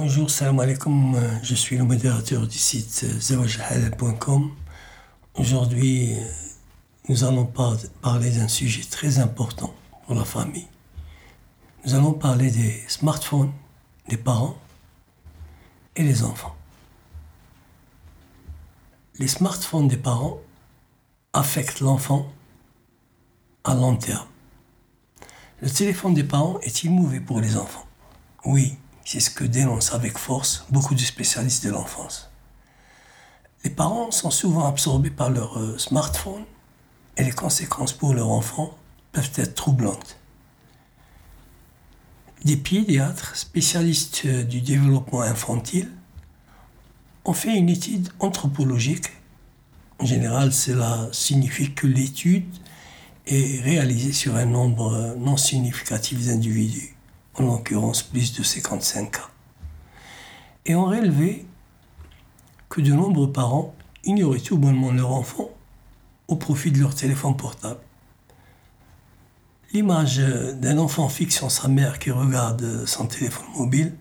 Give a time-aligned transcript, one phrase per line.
[0.00, 1.20] Bonjour, salam alaikum.
[1.42, 4.52] Je suis le modérateur du site zawajhalal.com.
[5.34, 6.14] Aujourd'hui,
[7.08, 7.52] nous allons
[8.00, 9.74] parler d'un sujet très important
[10.06, 10.68] pour la famille.
[11.84, 13.50] Nous allons parler des smartphones
[14.08, 14.56] des parents
[15.96, 16.54] et les enfants.
[19.18, 20.38] Les smartphones des parents
[21.32, 22.30] affectent l'enfant
[23.64, 24.28] à long terme.
[25.60, 27.86] Le téléphone des parents est-il mauvais pour les enfants?
[28.44, 28.76] Oui,
[29.08, 32.28] c'est ce que dénoncent avec force beaucoup de spécialistes de l'enfance.
[33.64, 36.44] Les parents sont souvent absorbés par leur euh, smartphone
[37.16, 38.76] et les conséquences pour leur enfant
[39.12, 40.18] peuvent être troublantes.
[42.44, 45.90] Des pédiatres spécialistes euh, du développement infantile
[47.24, 49.06] ont fait une étude anthropologique.
[50.00, 52.54] En général, cela signifie que l'étude
[53.26, 56.94] est réalisée sur un nombre euh, non significatif d'individus,
[57.40, 59.28] en l'occurrence plus de 55 cas,
[60.66, 61.46] et ont relevé
[62.68, 63.74] que de nombreux parents
[64.04, 65.50] ignoraient tout bonnement leur enfant
[66.28, 67.80] au profit de leur téléphone portable.
[69.72, 73.94] L'image d'un enfant fixant sa mère qui regarde son téléphone mobile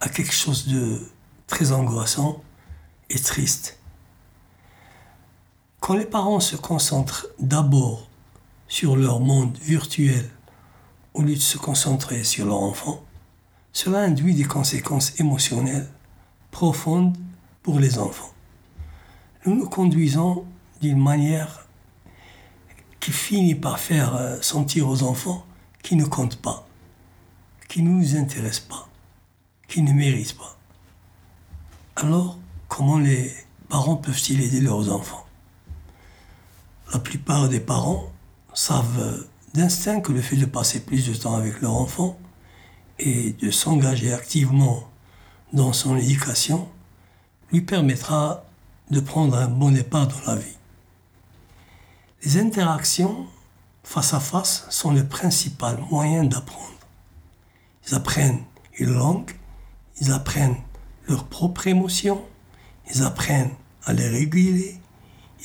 [0.00, 1.00] a quelque chose de
[1.46, 2.42] très angoissant
[3.10, 3.78] et triste.
[5.80, 8.08] Quand les parents se concentrent d'abord
[8.66, 10.28] sur leur monde virtuel
[11.18, 13.02] au lieu de se concentrer sur leur enfant,
[13.72, 15.90] cela induit des conséquences émotionnelles
[16.52, 17.16] profondes
[17.60, 18.32] pour les enfants.
[19.44, 20.44] Nous nous conduisons
[20.80, 21.66] d'une manière
[23.00, 25.44] qui finit par faire euh, sentir aux enfants
[25.82, 26.68] qu'ils ne comptent pas,
[27.68, 28.88] qui ne nous intéressent pas,
[29.66, 30.56] qui ne méritent pas.
[31.96, 33.34] Alors, comment les
[33.68, 35.26] parents peuvent-ils aider leurs enfants?
[36.92, 38.12] La plupart des parents
[38.54, 42.18] savent euh, d'instinct que le fait de passer plus de temps avec leur enfant
[42.98, 44.88] et de s'engager activement
[45.52, 46.68] dans son éducation
[47.50, 48.44] lui permettra
[48.90, 50.56] de prendre un bon départ dans la vie.
[52.22, 53.26] Les interactions
[53.84, 56.74] face à face sont le principal moyen d'apprendre.
[57.86, 58.42] Ils apprennent
[58.78, 59.30] une langue,
[60.00, 60.56] ils apprennent
[61.06, 62.22] leurs propres émotions,
[62.92, 63.50] ils apprennent
[63.84, 64.78] à les réguler,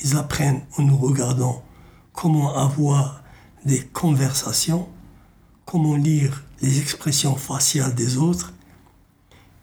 [0.02, 1.62] ils apprennent en nous regardant
[2.12, 3.23] comment avoir
[3.64, 4.88] des conversations,
[5.64, 8.52] comment lire les expressions faciales des autres.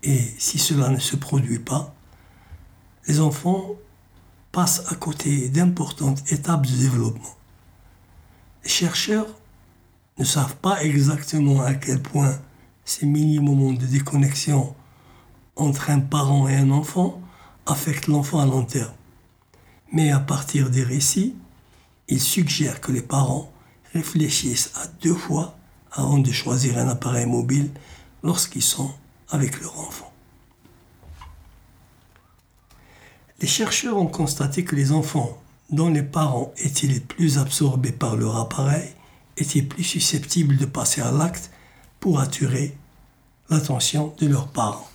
[0.03, 1.93] Et si cela ne se produit pas,
[3.07, 3.75] les enfants
[4.51, 7.35] passent à côté d'importantes étapes de développement.
[8.63, 9.27] Les chercheurs
[10.17, 12.39] ne savent pas exactement à quel point
[12.83, 14.75] ces mini-moments de déconnexion
[15.55, 17.21] entre un parent et un enfant
[17.65, 18.93] affectent l'enfant à long terme.
[19.93, 21.35] Mais à partir des récits,
[22.07, 23.50] ils suggèrent que les parents
[23.93, 25.55] réfléchissent à deux fois
[25.91, 27.71] avant de choisir un appareil mobile
[28.23, 28.91] lorsqu'ils sont
[29.29, 30.11] avec leur enfant.
[33.39, 35.41] Les chercheurs ont constaté que les enfants
[35.71, 38.93] dont les parents étaient les plus absorbés par leur appareil
[39.37, 41.49] étaient plus susceptibles de passer à l'acte
[41.99, 42.77] pour attirer
[43.49, 44.89] l'attention de leurs parents.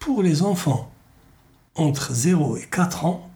[0.00, 0.90] Pour les enfants
[1.74, 3.29] entre 0 et 4 ans,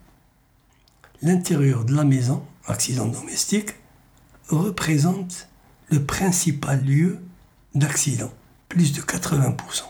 [1.21, 3.75] l'intérieur de la maison, accident domestique,
[4.49, 5.47] représente
[5.89, 7.19] le principal lieu
[7.73, 8.31] d'accident,
[8.69, 9.85] plus de 80%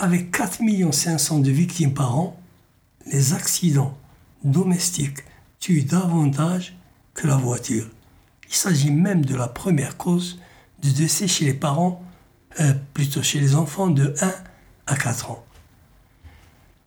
[0.00, 0.62] avec 4
[0.92, 2.40] 500 de victimes par an,
[3.06, 3.96] les accidents
[4.42, 5.18] domestiques
[5.60, 6.74] tuent davantage
[7.12, 7.86] que la voiture.
[8.48, 10.40] Il s'agit même de la première cause
[10.82, 12.02] de décès chez les parents,
[12.60, 14.32] euh, plutôt chez les enfants de 1
[14.86, 15.44] à 4 ans.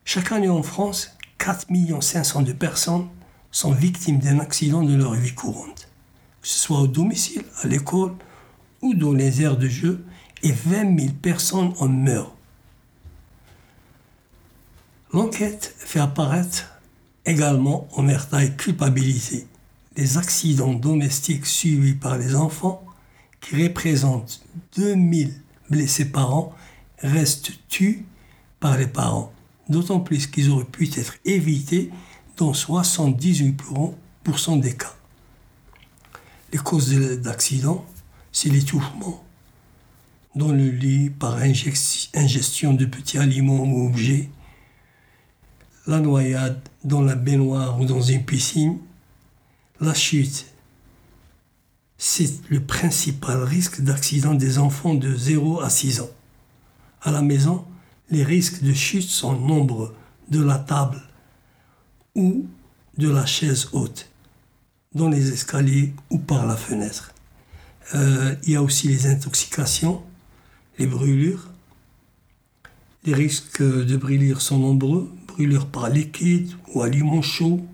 [0.04, 1.66] Chaque année en France, 4
[2.00, 3.06] 500 de personnes
[3.50, 5.88] sont victimes d'un accident de leur vie courante,
[6.40, 8.14] que ce soit au domicile, à l'école
[8.80, 10.02] ou dans les aires de jeu,
[10.42, 12.34] et 20 000 personnes en meurent.
[15.12, 16.80] L'enquête fait apparaître
[17.26, 19.46] également omerta et culpabilité
[19.98, 22.82] les accidents domestiques suivis par les enfants,
[23.42, 24.42] qui représentent
[24.78, 25.34] 2000
[25.68, 26.54] blessés par an,
[27.00, 28.02] restent tués
[28.60, 29.33] par les parents,
[29.68, 31.90] d'autant plus qu'ils auraient pu être évités
[32.36, 34.94] dans 78% des cas.
[36.52, 37.84] Les causes d'accidents,
[38.32, 39.24] c'est l'étouffement
[40.34, 44.30] dans le lit par ingestion de petits aliments ou objets,
[45.86, 48.78] la noyade dans la baignoire ou dans une piscine,
[49.80, 50.46] la chute,
[51.98, 56.10] c'est le principal risque d'accident des enfants de 0 à 6 ans.
[57.02, 57.64] À la maison,
[58.14, 59.92] les risques de chute sont nombreux
[60.28, 61.02] de la table
[62.14, 62.46] ou
[62.96, 64.08] de la chaise haute,
[64.94, 67.12] dans les escaliers ou par la fenêtre.
[67.94, 70.00] Euh, il y a aussi les intoxications,
[70.78, 71.50] les brûlures.
[73.04, 77.66] Les risques de brûlure sont nombreux, brûlures par liquide ou aliments chauds.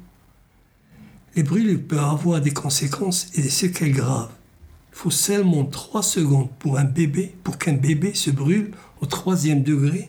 [1.37, 4.33] Les brûlures peuvent avoir des conséquences et des séquelles graves.
[4.93, 8.73] Il faut seulement 3 secondes pour un bébé, pour qu'un bébé se brûle
[9.03, 10.09] au troisième degré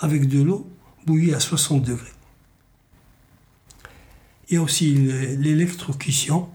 [0.00, 0.66] avec de l'eau
[1.06, 2.06] bouillie à 60 degrés.
[4.48, 6.48] Il y a aussi l'électrocution.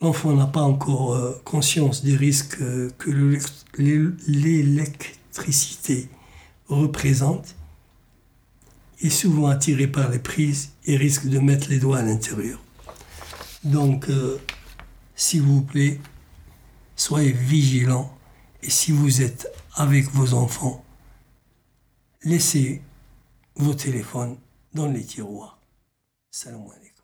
[0.00, 3.10] L'enfant n'a pas encore euh, conscience des risques euh, que
[3.78, 6.08] l'électricité
[6.68, 7.56] représente.
[9.00, 12.60] Il est souvent attiré par les prises et risque de mettre les doigts à l'intérieur.
[13.64, 14.38] Donc, euh,
[15.16, 15.98] s'il vous plaît,
[16.94, 18.16] soyez vigilants
[18.62, 20.84] et si vous êtes avec vos enfants,
[22.22, 22.82] laissez
[23.56, 24.38] vos téléphones
[24.74, 25.58] dans les tiroirs.
[26.30, 26.97] Salam alaikum.